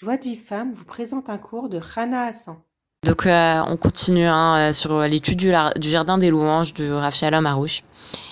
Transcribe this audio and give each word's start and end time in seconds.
Joie 0.00 0.16
de 0.16 0.22
vie 0.22 0.36
femme 0.36 0.74
vous 0.74 0.84
présente 0.84 1.28
un 1.28 1.38
cours 1.38 1.68
de 1.68 1.78
Rana 1.78 2.26
Hassan. 2.26 2.54
Donc 3.02 3.26
euh, 3.26 3.62
on 3.66 3.76
continue 3.76 4.26
hein, 4.26 4.70
euh, 4.70 4.72
sur 4.72 5.00
l'étude 5.00 5.36
du, 5.36 5.50
jardin 5.90 6.18
des 6.18 6.30
louanges 6.30 6.72
de 6.74 6.88
Rav 6.88 7.16
Shalom 7.16 7.44
Harouche. 7.46 7.82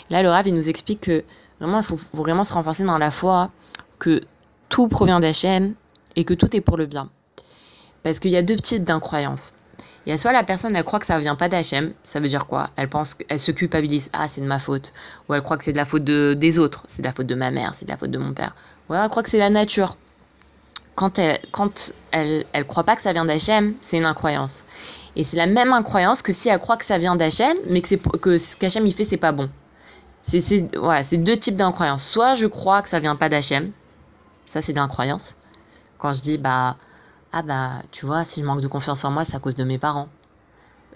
Là 0.08 0.22
le 0.22 0.28
Rav 0.28 0.46
il 0.46 0.54
nous 0.54 0.68
explique 0.68 1.00
que 1.00 1.24
vraiment 1.58 1.80
il 1.80 1.84
faut 1.84 1.98
vraiment 2.12 2.44
se 2.44 2.52
renforcer 2.52 2.84
dans 2.84 2.98
la 2.98 3.10
foi 3.10 3.50
que 3.98 4.22
tout 4.68 4.86
provient 4.86 5.18
d'Hachem 5.18 5.74
et 6.14 6.24
que 6.24 6.34
tout 6.34 6.54
est 6.56 6.60
pour 6.60 6.76
le 6.76 6.86
bien. 6.86 7.10
Parce 8.04 8.20
qu'il 8.20 8.30
y 8.30 8.36
a 8.36 8.42
deux 8.42 8.54
types 8.54 8.84
d'incroyances. 8.84 9.52
Il 10.06 10.10
y 10.10 10.12
a 10.12 10.18
soit 10.18 10.30
la 10.30 10.44
personne 10.44 10.76
elle 10.76 10.84
croit 10.84 11.00
que 11.00 11.06
ça 11.06 11.18
vient 11.18 11.34
pas 11.34 11.48
d'Hachem, 11.48 11.94
ça 12.04 12.20
veut 12.20 12.28
dire 12.28 12.46
quoi? 12.46 12.70
Elle 12.76 12.88
pense 12.88 13.14
qu'elle 13.14 13.40
se 13.40 13.50
culpabilise, 13.50 14.08
ah 14.12 14.28
c'est 14.28 14.40
de 14.40 14.46
ma 14.46 14.60
faute, 14.60 14.92
ou 15.28 15.34
elle 15.34 15.42
croit 15.42 15.58
que 15.58 15.64
c'est 15.64 15.72
de 15.72 15.78
la 15.78 15.84
faute 15.84 16.04
de, 16.04 16.34
des 16.34 16.60
autres, 16.60 16.84
c'est 16.90 17.02
de 17.02 17.06
la 17.08 17.12
faute 17.12 17.26
de 17.26 17.34
ma 17.34 17.50
mère, 17.50 17.74
c'est 17.74 17.86
de 17.86 17.90
la 17.90 17.96
faute 17.96 18.12
de 18.12 18.18
mon 18.18 18.34
père, 18.34 18.54
ou 18.88 18.94
elle 18.94 19.08
croit 19.08 19.24
que 19.24 19.30
c'est 19.30 19.38
la 19.38 19.50
nature 19.50 19.96
quand 20.96 21.18
elle, 21.18 21.38
quand 21.52 21.92
croit 22.66 22.84
pas 22.84 22.96
que 22.96 23.02
ça 23.02 23.12
vient 23.12 23.24
d'Hachem, 23.24 23.74
c'est 23.82 23.98
une 23.98 24.06
incroyance. 24.06 24.64
Et 25.14 25.22
c'est 25.22 25.36
la 25.36 25.46
même 25.46 25.72
incroyance 25.72 26.22
que 26.22 26.32
si 26.32 26.48
elle 26.48 26.58
croit 26.58 26.76
que 26.76 26.84
ça 26.84 26.98
vient 26.98 27.14
d'Hachem, 27.16 27.56
mais 27.68 27.80
que, 27.82 27.94
que 27.94 28.38
ce 28.38 28.56
qu'Hachem 28.56 28.86
il 28.86 28.94
fait, 28.94 29.04
c'est 29.04 29.16
pas 29.16 29.32
bon. 29.32 29.48
C'est, 30.24 30.40
c'est 30.40 31.16
deux 31.18 31.36
types 31.36 31.56
d'incroyances. 31.56 32.04
Soit 32.04 32.34
je 32.34 32.46
crois 32.46 32.82
que 32.82 32.88
ça 32.88 32.98
vient 32.98 33.14
pas 33.14 33.28
d'Hachem, 33.28 33.70
ça 34.52 34.60
c'est 34.62 34.72
d'incroyance. 34.72 35.36
Quand 35.98 36.12
je 36.12 36.20
dis, 36.20 36.38
bah, 36.38 36.76
ah 37.32 37.42
bah, 37.42 37.82
tu 37.92 38.06
vois, 38.06 38.24
si 38.24 38.40
je 38.40 38.46
manque 38.46 38.60
de 38.60 38.66
confiance 38.66 39.04
en 39.04 39.10
moi, 39.10 39.24
c'est 39.24 39.36
à 39.36 39.38
cause 39.38 39.56
de 39.56 39.64
mes 39.64 39.78
parents. 39.78 40.08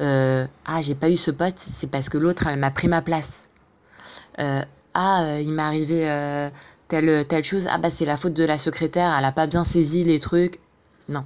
Euh, 0.00 0.46
ah, 0.64 0.80
j'ai 0.80 0.94
pas 0.94 1.10
eu 1.10 1.16
ce 1.16 1.30
pote, 1.30 1.56
c'est 1.74 1.90
parce 1.90 2.08
que 2.08 2.16
l'autre, 2.18 2.46
elle 2.46 2.58
m'a 2.58 2.70
pris 2.70 2.88
ma 2.88 3.02
place. 3.02 3.48
Euh, 4.38 4.64
ah, 4.94 5.22
euh, 5.24 5.40
il 5.40 5.52
m'est 5.52 5.62
arrivé 5.62 6.50
telle, 6.90 7.24
telle 7.26 7.44
chose, 7.44 7.66
ah 7.70 7.78
bah 7.78 7.88
c'est 7.90 8.04
la 8.04 8.18
faute 8.18 8.34
de 8.34 8.44
la 8.44 8.58
secrétaire, 8.58 9.14
elle 9.16 9.24
a 9.24 9.32
pas 9.32 9.46
bien 9.46 9.64
saisi 9.64 10.04
les 10.04 10.20
trucs. 10.20 10.58
Non. 11.08 11.24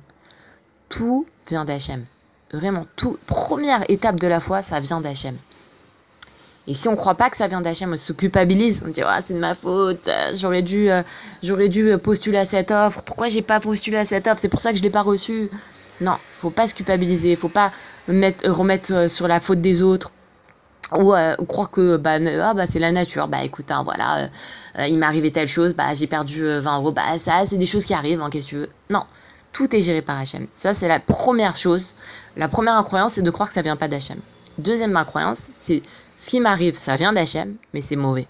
Tout 0.88 1.27
vient 1.48 1.64
d'Hachem. 1.64 2.04
Vraiment, 2.52 2.87
tout. 2.95 3.18
Première 3.26 3.85
étape 3.90 4.20
de 4.20 4.29
la 4.29 4.38
foi, 4.38 4.62
ça 4.62 4.79
vient 4.79 5.01
d'Hachem. 5.01 5.37
Et 6.66 6.74
si 6.74 6.88
on 6.88 6.96
croit 6.96 7.16
pas 7.16 7.29
que 7.29 7.37
ça 7.37 7.48
vient 7.48 7.60
d'Hachem, 7.60 7.92
on 7.92 7.96
se 7.96 8.12
culpabilise, 8.12 8.82
on 8.87 8.88
dit 8.88 9.02
ah 9.02 9.20
c'est 9.26 9.35
de 9.35 9.38
ma 9.38 9.54
faute, 9.54 10.09
euh, 10.09 10.32
j'aurais 10.35 10.62
dû 10.62 10.90
euh, 10.90 11.02
j'aurais 11.42 11.68
dû 11.68 11.98
postuler 11.98 12.38
à 12.38 12.46
cette 12.46 12.70
offre, 12.70 13.02
pourquoi 13.02 13.29
j'ai 13.29 13.42
pas 13.42 13.60
postulé 13.60 13.98
à 13.98 14.07
cette 14.07 14.26
offre, 14.26 14.38
c'est 14.40 14.48
pour 14.48 14.60
ça 14.60 14.70
que 14.73 14.79
je 14.79 14.82
l'ai 14.82 14.90
pas 14.90 15.02
reçue. 15.02 15.51
Non, 16.01 16.16
faut 16.40 16.51
pas 16.51 16.66
se 16.66 16.74
culpabiliser, 16.74 17.37
faut 17.37 17.51
pas 17.51 17.70
mettre, 18.09 18.48
remettre 18.48 18.92
euh, 18.95 19.09
sur 19.09 19.29
la 19.29 19.40
faute 19.40 19.60
des 19.60 19.82
autres 19.82 20.12
ou 20.93 21.15
euh, 21.15 21.35
croire 21.49 21.71
que 21.71 21.96
bah, 21.96 22.18
ah, 22.43 22.54
bah 22.54 22.66
c'est 22.71 22.79
la 22.79 22.93
nature. 22.93 23.29
Bah 23.29 23.43
écoute 23.45 23.71
hein, 23.71 23.82
voilà 23.85 24.18
euh, 24.18 24.29
euh, 24.79 24.87
il 24.87 24.99
m'est 24.99 25.07
arrivé 25.07 25.32
telle 25.32 25.49
chose 25.49 25.74
bah 25.74 25.95
j'ai 25.95 26.07
perdu 26.07 26.45
20 26.45 26.79
euros. 26.79 26.93
Bah 26.93 27.18
ça 27.18 27.45
c'est 27.49 27.57
des 27.57 27.66
choses 27.66 27.85
qui 27.85 27.95
arrivent 27.95 28.21
hein, 28.21 28.30
qu'est-ce 28.30 28.45
que 28.45 28.51
tu 28.51 28.57
veux. 28.57 28.71
Non 28.91 29.04
tout 29.52 29.74
est 29.74 29.80
géré 29.80 30.02
par 30.02 30.18
Hachem 30.18 30.46
ça 30.57 30.74
c'est 30.74 30.88
la 30.88 31.01
première 31.01 31.57
chose. 31.57 31.95
La 32.37 32.49
première 32.49 32.74
incroyance 32.74 33.13
c'est 33.15 33.23
de 33.23 33.30
croire 33.30 33.49
que 33.49 33.54
ça 33.54 33.63
vient 33.63 33.76
pas 33.76 33.88
d'Hachem 33.88 34.18
deuxième 34.59 34.96
incroyance 34.96 35.38
c'est 35.60 35.82
ce 36.21 36.30
qui 36.30 36.41
m'arrive 36.41 36.76
ça 36.76 36.96
vient 36.96 37.13
d'Hachem 37.13 37.57
mais 37.73 37.80
c'est 37.80 37.96
mauvais. 37.96 38.29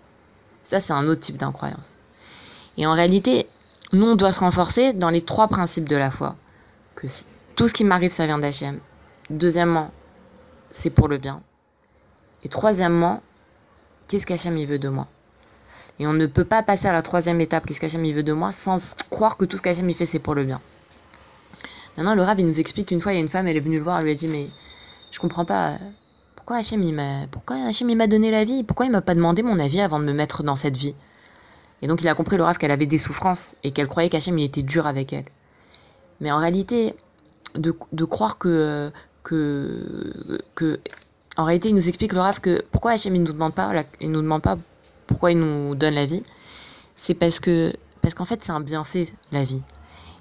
Ça 0.64 0.80
c'est 0.80 0.92
un 0.92 1.06
autre 1.08 1.20
type 1.20 1.36
d'incroyance. 1.36 1.94
Et 2.76 2.86
en 2.86 2.92
réalité 2.92 3.46
nous 3.92 4.06
on 4.06 4.16
doit 4.16 4.32
se 4.32 4.40
renforcer 4.40 4.92
dans 4.92 5.10
les 5.10 5.22
trois 5.22 5.48
principes 5.48 5.88
de 5.88 5.96
la 5.96 6.10
foi. 6.10 6.36
Que 6.94 7.06
tout 7.56 7.68
ce 7.68 7.72
qui 7.72 7.84
m'arrive 7.84 8.12
ça 8.12 8.26
vient 8.26 8.38
d'Hachem 8.38 8.80
deuxièmement 9.30 9.90
c'est 10.72 10.90
pour 10.90 11.08
le 11.08 11.18
bien 11.18 11.42
et 12.44 12.48
troisièmement, 12.48 13.22
qu'est-ce 14.06 14.26
qu'Hachem 14.26 14.56
il 14.58 14.66
veut 14.66 14.78
de 14.78 14.88
moi? 14.88 15.08
Et 15.98 16.06
on 16.06 16.12
ne 16.12 16.26
peut 16.26 16.44
pas 16.44 16.62
passer 16.62 16.86
à 16.86 16.92
la 16.92 17.02
troisième 17.02 17.40
étape, 17.40 17.66
qu'est-ce 17.66 17.80
qu'Hachem 17.80 18.04
il 18.04 18.14
veut 18.14 18.22
de 18.22 18.32
moi, 18.32 18.52
sans 18.52 18.78
croire 19.10 19.36
que 19.36 19.44
tout 19.44 19.56
ce 19.56 19.62
qu'Hachem 19.62 19.88
il 19.88 19.96
fait 19.96 20.06
c'est 20.06 20.18
pour 20.18 20.34
le 20.34 20.44
bien. 20.44 20.60
Maintenant, 21.96 22.14
le 22.14 22.22
Rav 22.22 22.38
il 22.38 22.46
nous 22.46 22.60
explique 22.60 22.88
qu'une 22.88 23.00
fois 23.00 23.12
il 23.12 23.16
y 23.16 23.18
a 23.18 23.22
une 23.22 23.28
femme, 23.28 23.46
elle 23.46 23.56
est 23.56 23.60
venue 23.60 23.78
le 23.78 23.82
voir, 23.82 23.98
elle 23.98 24.04
lui 24.04 24.12
a 24.12 24.14
dit 24.14 24.28
mais 24.28 24.50
je 25.10 25.18
comprends 25.18 25.44
pas, 25.44 25.78
pourquoi 26.36 26.56
Hachem 26.56 26.82
il 26.82 26.94
m'a, 26.94 27.26
pourquoi 27.30 27.56
Hachem 27.56 27.94
m'a 27.94 28.06
donné 28.06 28.30
la 28.30 28.44
vie, 28.44 28.62
pourquoi 28.64 28.86
il 28.86 28.92
m'a 28.92 29.02
pas 29.02 29.14
demandé 29.14 29.42
mon 29.42 29.58
avis 29.58 29.80
avant 29.80 29.98
de 29.98 30.04
me 30.04 30.12
mettre 30.12 30.42
dans 30.42 30.56
cette 30.56 30.76
vie? 30.76 30.94
Et 31.80 31.86
donc 31.86 32.02
il 32.02 32.08
a 32.08 32.14
compris 32.14 32.36
le 32.36 32.58
qu'elle 32.58 32.70
avait 32.70 32.86
des 32.86 32.98
souffrances 32.98 33.56
et 33.62 33.70
qu'elle 33.70 33.88
croyait 33.88 34.10
qu'Hachem 34.10 34.38
il 34.38 34.44
était 34.44 34.62
dur 34.62 34.86
avec 34.86 35.12
elle. 35.12 35.24
Mais 36.20 36.30
en 36.32 36.38
réalité, 36.38 36.94
de, 37.54 37.72
croire 38.04 38.38
que 38.38 38.92
en 41.36 41.44
réalité, 41.44 41.70
il 41.70 41.74
nous 41.74 41.88
explique 41.88 42.12
le 42.12 42.40
que 42.40 42.64
pourquoi 42.70 42.92
Hachem 42.92 43.14
il 43.16 43.22
nous 43.22 43.32
demande 43.32 43.54
pas, 43.54 43.72
il 44.00 44.10
nous 44.10 44.22
demande 44.22 44.42
pas 44.42 44.56
pourquoi 45.06 45.32
il 45.32 45.38
nous 45.38 45.74
donne 45.74 45.94
la 45.94 46.06
vie, 46.06 46.22
c'est 46.96 47.14
parce 47.14 47.40
que 47.40 47.72
parce 48.02 48.14
qu'en 48.14 48.24
fait 48.24 48.40
c'est 48.42 48.52
un 48.52 48.60
bienfait 48.60 49.08
la 49.32 49.44
vie. 49.44 49.62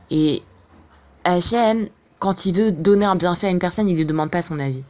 Et 0.09 0.41
Hachem, 1.23 1.87
quand 2.19 2.45
il 2.45 2.55
veut 2.55 2.71
donner 2.71 3.05
un 3.05 3.15
bienfait 3.15 3.47
à 3.47 3.49
une 3.49 3.59
personne, 3.59 3.87
il 3.89 3.95
lui 3.95 4.05
demande 4.05 4.31
pas 4.31 4.41
son 4.41 4.59
avis, 4.59 4.85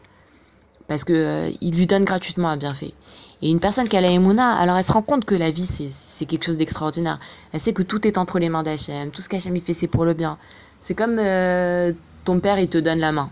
parce 0.87 1.03
que 1.03 1.13
euh, 1.13 1.51
il 1.61 1.75
lui 1.75 1.87
donne 1.87 2.05
gratuitement 2.05 2.49
un 2.49 2.57
bienfait. 2.57 2.93
Et 3.41 3.49
une 3.49 3.59
personne 3.59 3.89
qui 3.89 3.97
a 3.97 4.01
la 4.01 4.09
Emouna, 4.09 4.55
alors 4.55 4.77
elle 4.77 4.85
se 4.85 4.93
rend 4.93 5.01
compte 5.01 5.25
que 5.25 5.35
la 5.35 5.51
vie 5.51 5.65
c'est 5.65 6.25
quelque 6.25 6.45
chose 6.45 6.57
d'extraordinaire. 6.57 7.19
Elle 7.51 7.59
sait 7.59 7.73
que 7.73 7.83
tout 7.83 8.07
est 8.07 8.17
entre 8.17 8.39
les 8.39 8.47
mains 8.47 8.63
d'Hachem, 8.63 9.11
tout 9.11 9.21
ce 9.21 9.27
qu'Hachem 9.27 9.59
fait 9.59 9.73
c'est 9.73 9.87
pour 9.87 10.05
le 10.05 10.13
bien. 10.13 10.37
C'est 10.79 10.95
comme 10.95 11.19
euh, 11.19 11.91
ton 12.23 12.39
père 12.39 12.59
il 12.59 12.69
te 12.69 12.77
donne 12.77 12.99
la 12.99 13.11
main, 13.11 13.29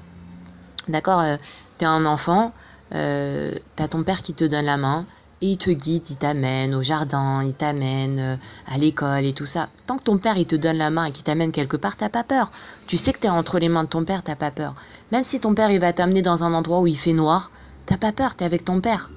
d'accord 0.89 1.21
euh, 1.21 1.37
T'es 1.81 1.85
un 1.85 2.05
enfant. 2.05 2.53
Euh, 2.93 3.53
t'as 3.75 3.87
ton 3.87 4.03
père 4.03 4.21
qui 4.21 4.33
te 4.33 4.43
donne 4.43 4.65
la 4.65 4.77
main 4.77 5.05
et 5.41 5.51
il 5.51 5.57
te 5.57 5.69
guide, 5.69 6.09
il 6.09 6.17
t'amène 6.17 6.75
au 6.75 6.83
jardin, 6.83 7.43
il 7.43 7.53
t'amène 7.53 8.19
euh, 8.19 8.35
à 8.67 8.77
l'école 8.77 9.25
et 9.25 9.33
tout 9.33 9.45
ça. 9.45 9.69
Tant 9.87 9.97
que 9.97 10.03
ton 10.03 10.17
père 10.17 10.37
il 10.37 10.45
te 10.45 10.55
donne 10.55 10.77
la 10.77 10.89
main 10.89 11.05
et 11.05 11.11
qu'il 11.11 11.23
t'amène 11.23 11.51
quelque 11.51 11.77
part, 11.77 11.97
t'as 11.97 12.09
pas 12.09 12.23
peur. 12.23 12.51
Tu 12.87 12.97
sais 12.97 13.13
que 13.13 13.19
t'es 13.19 13.29
entre 13.29 13.59
les 13.59 13.69
mains 13.69 13.85
de 13.85 13.89
ton 13.89 14.03
père, 14.03 14.23
t'as 14.23 14.35
pas 14.35 14.51
peur. 14.51 14.75
Même 15.11 15.23
si 15.23 15.39
ton 15.39 15.55
père 15.55 15.71
il 15.71 15.79
va 15.79 15.93
t'amener 15.93 16.21
dans 16.21 16.43
un 16.43 16.53
endroit 16.53 16.81
où 16.81 16.87
il 16.87 16.97
fait 16.97 17.13
noir, 17.13 17.51
t'as 17.85 17.97
pas 17.97 18.11
peur, 18.11 18.35
t'es 18.35 18.45
avec 18.45 18.65
ton 18.65 18.81
père. 18.81 19.09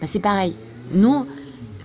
Bah 0.00 0.06
c'est 0.08 0.20
pareil. 0.20 0.56
Nous, 0.92 1.26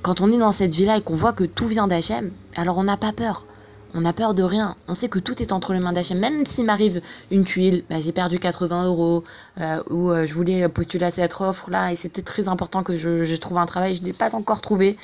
quand 0.01 0.21
on 0.21 0.31
est 0.31 0.37
dans 0.37 0.51
cette 0.51 0.73
vie-là 0.73 0.97
et 0.97 1.01
qu'on 1.01 1.15
voit 1.15 1.33
que 1.33 1.43
tout 1.43 1.67
vient 1.67 1.87
d'Hachem, 1.87 2.31
alors 2.55 2.77
on 2.77 2.83
n'a 2.83 2.97
pas 2.97 3.13
peur. 3.13 3.45
On 3.93 4.01
n'a 4.01 4.13
peur 4.13 4.33
de 4.33 4.43
rien. 4.43 4.75
On 4.87 4.95
sait 4.95 5.09
que 5.09 5.19
tout 5.19 5.41
est 5.41 5.51
entre 5.51 5.73
les 5.73 5.79
mains 5.79 5.93
d'Hachem. 5.93 6.19
Même 6.19 6.45
s'il 6.45 6.65
m'arrive 6.65 7.01
une 7.31 7.45
tuile, 7.45 7.83
bah, 7.89 8.01
j'ai 8.01 8.11
perdu 8.11 8.39
80 8.39 8.85
euros, 8.85 9.23
euh, 9.59 9.81
ou 9.89 10.11
euh, 10.11 10.25
je 10.25 10.33
voulais 10.33 10.67
postuler 10.67 11.05
à 11.05 11.11
cette 11.11 11.33
offre-là, 11.39 11.91
et 11.91 11.95
c'était 11.95 12.21
très 12.21 12.47
important 12.47 12.83
que 12.83 12.97
je, 12.97 13.23
je, 13.23 13.35
trouve 13.35 13.57
un 13.57 13.65
travail, 13.65 13.95
je 13.95 14.01
ne 14.01 14.07
l'ai 14.07 14.13
pas 14.13 14.35
encore 14.35 14.61
trouvé. 14.61 14.97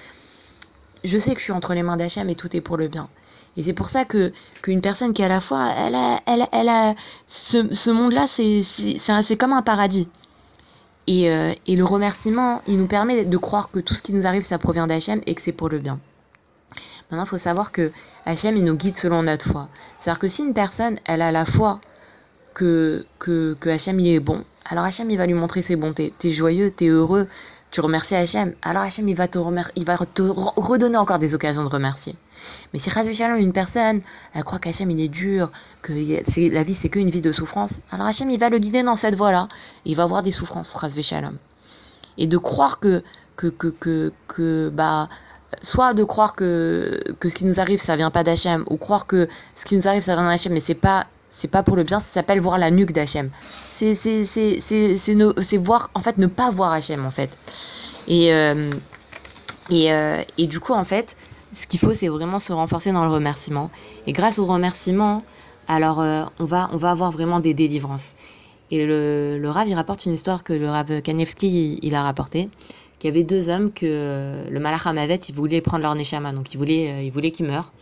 Je 1.04 1.18
sais 1.18 1.34
que 1.34 1.40
je 1.40 1.46
suis 1.46 1.54
entre 1.54 1.74
les 1.74 1.84
mains 1.84 1.98
d'Hachem 1.98 2.30
et 2.30 2.36
tout 2.36 2.56
est 2.56 2.62
pour 2.62 2.78
le 2.78 2.88
bien. 2.88 3.10
Et 3.56 3.64
c'est 3.64 3.74
pour 3.74 3.90
ça 3.90 4.06
que 4.06 4.34
qu'une 4.62 4.82
personne 4.82 5.14
qui 5.14 5.24
à 5.24 5.28
la 5.28 5.42
fois, 5.42 5.72
elle 5.78 5.96
a, 5.96 6.22
elle, 6.26 6.48
elle 6.52 6.70
a 6.70 6.96
ce, 7.28 7.74
ce 7.74 7.90
monde-là, 7.90 8.26
c'est 8.28 8.64
c'est 8.64 9.38
comme 9.38 9.54
un 9.54 9.62
paradis. 9.62 10.08
Et, 11.08 11.30
euh, 11.30 11.54
et 11.68 11.76
le 11.76 11.86
remerciement, 11.86 12.62
il 12.66 12.78
nous 12.78 12.88
permet 12.88 13.26
de 13.26 13.38
croire 13.38 13.70
que 13.70 13.80
tout 13.80 13.94
ce 13.94 14.02
qui 14.02 14.14
nous 14.14 14.26
arrive, 14.26 14.44
ça 14.44 14.58
provient 14.58 14.88
d'Hachem 14.88 15.22
et 15.28 15.36
que 15.36 15.42
c'est 15.42 15.52
pour 15.52 15.70
le 15.70 15.80
bien. 15.80 16.00
Maintenant, 17.14 17.26
il 17.26 17.30
faut 17.30 17.38
savoir 17.38 17.72
que 17.72 17.92
Hachem, 18.26 18.56
nous 18.56 18.76
guide 18.76 18.98
selon 18.98 19.22
notre 19.22 19.48
foi. 19.48 19.70
C'est-à-dire 20.00 20.18
que 20.18 20.28
si 20.28 20.42
une 20.42 20.56
personne, 20.56 20.98
elle 21.06 21.22
a 21.22 21.32
la 21.32 21.46
foi 21.46 21.80
que, 22.56 23.06
que, 23.20 23.56
que 23.60 23.70
Hachem, 23.70 24.00
il 24.00 24.16
est 24.16 24.20
bon, 24.20 24.44
alors 24.66 24.84
Hachem, 24.84 25.12
il 25.12 25.18
va 25.20 25.28
lui 25.28 25.36
montrer 25.36 25.62
ses 25.62 25.76
bontés. 25.76 26.12
T'es 26.18 26.32
joyeux, 26.32 26.72
t'es 26.72 26.88
heureux, 26.88 27.28
tu 27.70 27.82
remercies 27.82 28.16
Hachem. 28.16 28.56
Alors 28.64 28.82
Hachem, 28.82 29.08
il 29.08 29.16
va 29.16 29.28
te, 29.28 29.38
il 29.76 29.86
va 29.86 30.00
te 30.00 30.24
redonner 30.24 30.98
encore 30.98 31.20
des 31.20 31.36
occasions 31.36 31.64
de 31.64 31.70
remercier. 31.70 32.16
Mais 32.74 32.80
si 32.80 32.90
Shalom, 32.90 33.38
une 33.38 33.54
personne, 33.54 34.02
elle 34.34 34.44
croit 34.44 34.58
qu'Hachem, 34.58 34.90
il 34.90 35.00
est 35.00 35.08
dur, 35.08 35.52
que 35.84 35.94
la 36.52 36.64
vie, 36.64 36.74
c'est 36.74 36.90
qu'une 36.90 37.12
vie 37.12 37.22
de 37.22 37.32
souffrance, 37.32 37.74
alors 37.92 38.08
Hachem, 38.08 38.32
il 38.32 38.40
va 38.40 38.50
le 38.50 38.58
guider 38.58 38.82
dans 38.82 38.96
cette 38.96 39.14
voie-là. 39.14 39.50
Il 39.86 39.96
va 39.96 40.02
avoir 40.02 40.24
des 40.24 40.32
souffrances, 40.32 40.76
Shalom. 41.02 41.38
Et 42.18 42.26
de 42.26 42.40
croire 42.40 42.80
que, 42.80 43.04
que, 43.36 43.48
que, 43.48 43.68
que, 43.68 44.14
que 44.28 44.72
bah, 44.74 45.10
soit 45.62 45.94
de 45.94 46.04
croire 46.04 46.36
que, 46.36 47.00
que 47.20 47.30
ce 47.30 47.36
qui 47.36 47.46
nous 47.46 47.60
arrive 47.60 47.80
ça 47.80 47.96
vient 47.96 48.12
pas 48.12 48.24
d'Hachem 48.24 48.64
ou 48.70 48.78
croire 48.78 49.08
que 49.08 49.28
ce 49.56 49.66
qui 49.66 49.76
nous 49.76 49.88
arrive 49.88 50.04
ça 50.04 50.16
vient 50.16 50.28
d'Hachem 50.28 50.54
mais 50.54 50.60
c'est 50.60 50.76
pas 50.76 51.08
c'est 51.34 51.48
pas 51.50 51.64
pour 51.64 51.76
le 51.76 51.84
bien 51.84 52.00
ça 52.00 52.14
s'appelle 52.14 52.40
voir 52.40 52.58
la 52.58 52.72
nuque 52.72 52.94
d'Hachem. 52.94 53.30
C'est 53.74 53.98
voir 55.58 55.90
en 55.94 56.00
fait 56.02 56.18
ne 56.18 56.28
pas 56.28 56.52
voir 56.52 56.72
Hachem 56.72 57.06
en 57.06 57.12
fait. 57.12 57.30
Et 58.08 58.34
euh, 58.34 58.72
et, 59.70 59.92
euh, 59.92 60.22
et 60.38 60.48
du 60.48 60.60
coup 60.60 60.74
en 60.74 60.86
fait 60.86 61.16
ce 61.54 61.68
qu'il 61.68 61.80
faut 61.80 61.94
c'est 61.94 62.08
vraiment 62.08 62.40
se 62.40 62.54
renforcer 62.54 62.92
dans 62.92 63.06
le 63.06 63.12
remerciement. 63.12 63.72
Et 64.08 64.14
grâce 64.14 64.40
au 64.40 64.46
remerciement 64.46 65.24
alors 65.68 66.00
euh, 66.02 66.24
on 66.40 66.46
va 66.46 66.70
on 66.72 66.78
va 66.78 66.92
avoir 66.92 67.12
vraiment 67.12 67.40
des 67.40 67.54
délivrances. 67.54 68.14
Et 68.72 68.86
le, 68.86 69.38
le 69.38 69.50
Rav 69.50 69.68
il 69.68 69.76
rapporte 69.76 70.06
une 70.06 70.14
histoire 70.14 70.44
que 70.44 70.54
le 70.54 70.70
Rav 70.70 71.02
Kanevski 71.02 71.80
il, 71.82 71.96
a 71.96 72.04
rapporté 72.04 72.50
qu'il 73.04 73.14
y 73.14 73.18
avait 73.18 73.26
deux 73.26 73.50
hommes 73.50 73.74
que 73.74 74.50
le 74.50 74.60
Malach 74.62 74.88
Hamavet, 74.88 75.20
il 75.28 75.36
voulait 75.36 75.60
prendre 75.60 75.84
leur 75.84 75.94
Neshama, 75.94 76.32
donc 76.32 76.54
il 76.54 76.58
voulait, 76.58 76.90
euh, 76.90 77.02
il 77.02 77.12
voulait 77.12 77.32
qu'ils 77.32 77.46
meurent. 77.46 77.74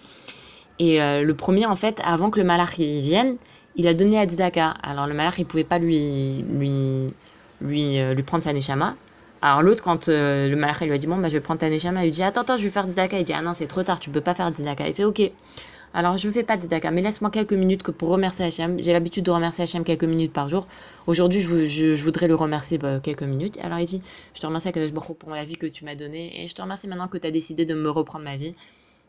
Et 0.80 1.00
euh, 1.00 1.22
le 1.22 1.36
premier, 1.36 1.68
en 1.68 1.76
fait, 1.76 2.02
avant 2.04 2.32
que 2.32 2.40
le 2.40 2.46
Malach 2.46 2.78
vienne, 2.78 3.38
il 3.76 3.86
a 3.88 3.94
donné 3.94 4.18
à 4.18 4.26
Tzedaka. 4.26 4.74
Alors 4.82 5.06
le 5.06 5.14
Malach, 5.14 5.36
il 5.38 5.46
pouvait 5.46 5.64
pas 5.64 5.78
lui, 5.78 6.44
lui, 6.50 7.14
lui, 7.62 8.00
euh, 8.00 8.16
lui 8.16 8.24
prendre 8.24 8.44
sa 8.44 8.52
Neshama. 8.52 8.96
Alors 9.44 9.62
l'autre, 9.62 9.84
quand 9.84 10.08
le 10.08 10.56
Malach 10.56 10.82
lui 10.82 10.92
a 10.92 10.98
dit, 10.98 11.06
bon, 11.06 11.18
bah, 11.18 11.28
je 11.28 11.34
vais 11.34 11.40
prendre 11.40 11.60
ta 11.60 11.70
Neshama, 11.70 12.02
il 12.02 12.06
lui 12.06 12.12
dit, 12.14 12.24
attends, 12.24 12.42
attends, 12.42 12.58
je 12.58 12.64
vais 12.64 12.72
faire 12.72 12.88
Tzedaka. 12.88 13.20
Il 13.20 13.24
dit, 13.24 13.34
ah 13.34 13.44
non, 13.44 13.54
c'est 13.56 13.68
trop 13.68 13.84
tard, 13.84 14.00
tu 14.00 14.10
peux 14.10 14.22
pas 14.22 14.34
faire 14.34 14.50
Tzedaka. 14.50 14.88
Il 14.88 14.96
fait, 14.96 15.04
ok. 15.04 15.22
Alors, 15.94 16.18
je 16.18 16.28
ne 16.28 16.34
fais 16.34 16.44
pas 16.44 16.56
de 16.56 16.68
Dakar, 16.68 16.94
mais 16.94 17.02
laisse-moi 17.02 17.30
quelques 17.32 17.52
minutes 17.52 17.84
que 17.84 17.92
pour 17.92 18.10
remercier 18.10 18.46
Hachem. 18.46 18.80
J'ai 18.80 18.94
l'habitude 18.94 19.26
de 19.26 19.32
remercier 19.32 19.66
Hachem 19.66 19.84
quelques 19.84 20.06
minutes 20.06 20.32
par 20.32 20.48
jour. 20.48 20.66
Aujourd'hui, 21.06 21.42
je, 21.42 22.02
voudrais 22.04 22.30
le 22.30 22.36
remercier 22.36 22.78
bah, 22.78 23.02
quelques 23.02 23.24
minutes. 23.24 23.58
Alors, 23.62 23.78
il 23.80 23.88
dit 23.88 24.02
Je 24.34 24.40
te 24.40 24.48
remercie 24.48 24.70
Akadosh 24.70 24.94
pour 24.94 25.32
la 25.32 25.44
vie 25.44 25.58
que 25.58 25.66
tu 25.66 25.84
m'as 25.84 25.96
donnée 25.96 26.44
et 26.44 26.48
je 26.48 26.56
te 26.56 26.62
remercie 26.62 26.88
maintenant 26.88 27.10
que 27.10 27.18
tu 27.18 27.28
as 27.28 27.32
décidé 27.32 27.66
de 27.66 27.74
me 27.74 27.90
reprendre 27.90 28.24
ma 28.24 28.38
vie. 28.38 28.56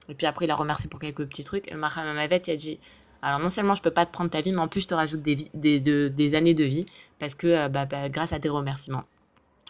Et 0.08 0.14
puis 0.14 0.26
après, 0.26 0.46
il 0.46 0.50
a 0.50 0.56
remercié 0.56 0.90
pour 0.90 0.98
quelques 0.98 1.24
petits 1.24 1.44
trucs. 1.44 1.70
Et 1.70 1.74
Mahamed, 1.76 2.42
il 2.48 2.50
a 2.50 2.56
dit 2.56 2.80
alors 3.24 3.38
non 3.38 3.50
seulement 3.50 3.76
je 3.76 3.82
peux 3.82 3.92
pas 3.92 4.04
te 4.04 4.10
prendre 4.12 4.30
ta 4.30 4.40
vie, 4.40 4.50
mais 4.52 4.58
en 4.58 4.66
plus 4.66 4.80
je 4.80 4.88
te 4.88 4.94
rajoute 4.94 5.22
des, 5.22 5.48
des, 5.54 5.78
des 5.78 6.34
années 6.34 6.54
de 6.54 6.64
vie 6.64 6.86
parce 7.20 7.36
que 7.36 7.46
euh, 7.46 7.68
bah, 7.68 7.86
bah, 7.86 8.08
grâce 8.08 8.32
à 8.32 8.40
tes 8.40 8.48
remerciements. 8.48 9.04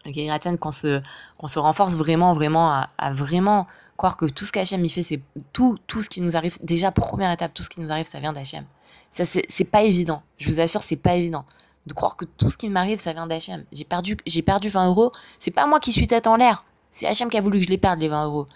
Ok, 0.07 0.17
qu'on 0.59 0.73
se, 0.73 1.01
qu'on 1.39 1.47
se 1.47 1.59
renforce 1.59 1.95
vraiment, 1.95 2.35
vraiment, 2.35 2.85
à, 2.99 3.13
vraiment 3.13 3.69
croire 3.97 4.17
que 4.17 4.27
tout 4.27 4.45
ce 4.45 4.51
qu'Hachem 4.51 4.87
fait, 4.89 5.05
c'est 5.05 5.21
tout, 5.53 5.79
tout 5.87 6.03
ce 6.03 6.09
qui 6.09 6.21
nous 6.21 6.37
arrive. 6.37 6.57
Déjà, 6.63 6.91
première 6.91 7.31
étape, 7.31 7.55
tout 7.55 7.63
ce 7.63 7.69
qui 7.69 7.81
nous 7.81 7.91
arrive, 7.91 8.07
ça 8.07 8.19
vient 8.19 8.33
d'Hachem. 8.33 8.65
Ça, 9.13 9.25
c'est 9.25 9.65
pas 9.65 9.83
évident. 9.83 10.23
Je 10.39 10.51
vous 10.51 10.59
assure, 10.59 10.83
c'est 10.83 10.97
pas 10.97 11.15
évident. 11.15 11.45
De 11.87 11.93
croire 11.93 12.17
que 12.17 12.25
tout 12.25 12.51
ce 12.51 12.57
qui 12.57 12.69
m'arrive, 12.69 12.99
ça 12.99 13.13
vient 13.13 13.27
d'Hachem. 13.27 13.65
J'ai 13.71 13.85
perdu, 13.85 14.17
j'ai 14.27 14.43
perdu 14.43 14.71
20 14.71 14.89
euros. 14.89 15.13
C'est 15.39 15.51
pas 15.51 15.67
moi 15.67 15.79
qui 15.79 15.93
suis 15.93 16.09
tête 16.09 16.27
en 16.27 16.37
l'air. 16.37 16.65
C'est 16.91 17.07
Hachem 17.07 17.31
qui 17.31 17.39
a 17.39 17.41
voulu 17.41 17.61
que 17.61 17.67
je 17.67 17.71
les 17.71 17.79
perde, 17.79 18.01
les 18.01 18.09
20 18.09 18.25
euros. 18.27 18.47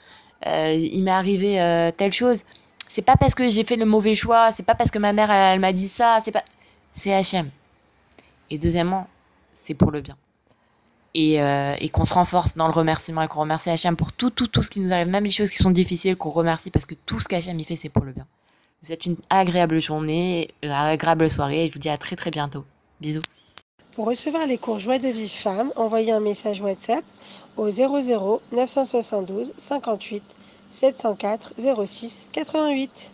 Euh, 0.47 0.73
il 0.73 1.05
m'est 1.05 1.11
arrivé 1.11 1.61
euh, 1.61 1.93
telle 1.93 2.13
chose. 2.13 2.43
C'est 2.89 3.03
pas 3.03 3.17
parce 3.17 3.35
que 3.35 3.49
j'ai 3.49 3.65
fait 3.65 3.77
le 3.77 3.85
mauvais 3.85 4.15
choix. 4.15 4.53
C'est 4.53 4.63
pas 4.63 4.75
parce 4.75 4.91
que 4.91 4.99
ma 4.99 5.13
mère, 5.13 5.31
elle, 5.31 5.61
m'a 5.61 5.73
dit 5.73 5.89
ça. 5.89 6.21
C'est 6.25 6.33
pas, 6.33 6.45
c'est 6.97 7.15
Hachem. 7.15 7.51
Et 8.51 8.59
deuxièmement, 8.59 9.09
c'est 9.63 9.75
pour 9.75 9.91
le 9.91 10.01
bien. 10.01 10.17
Euh, 11.17 11.75
et, 11.79 11.89
qu'on 11.89 12.05
se 12.05 12.13
renforce 12.13 12.57
dans 12.57 12.67
le 12.67 12.75
remerciement 12.75 13.23
et 13.23 13.29
qu'on 13.29 13.41
remercie 13.41 13.71
Hachem 13.71 13.97
pour 13.97 14.13
tout, 14.13 14.29
tout, 14.29 14.49
tout 14.49 14.63
ce 14.63 14.69
qui 14.69 14.81
nous 14.81 14.93
arrive, 14.93 15.09
même 15.09 15.25
les 15.25 15.31
choses 15.31 15.51
qui 15.51 15.57
sont 15.57 15.71
difficiles, 15.71 16.15
qu'on 16.15 16.29
remercie 16.29 16.71
parce 16.71 16.85
que 16.85 16.95
tout 16.95 17.21
ce 17.21 17.27
qu'Hachem 17.27 17.59
y 17.59 17.65
fait, 17.65 17.77
c'est 17.77 17.89
pour 17.89 18.05
le 18.05 18.13
bien. 18.13 18.27
Vous 18.83 18.93
êtes 18.93 19.07
une 19.07 19.17
agréable 19.31 19.81
journée, 19.81 20.49
une 20.63 20.71
agréable 20.71 21.31
soirée 21.31 21.65
et 21.65 21.69
je 21.69 21.73
vous 21.73 21.79
dis 21.79 21.89
à 21.89 21.97
très 21.97 22.17
très 22.17 22.31
bientôt. 22.31 22.67
Bisous. 23.01 23.23
Pour 23.95 24.07
recevoir 24.07 24.47
les 24.47 24.59
cours 24.59 24.79
Joie 24.79 24.99
de 24.99 25.09
vie 25.09 25.31
femme, 25.31 25.73
envoyez 25.77 26.13
un 26.13 26.21
message 26.21 26.61
WhatsApp 26.61 27.05
au 27.57 27.71
00 27.71 28.43
972 28.53 29.55
58 29.57 30.23
704 30.71 31.55
06 31.87 32.29
88. 32.33 33.13